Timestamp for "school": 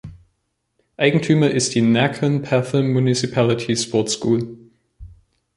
4.09-4.57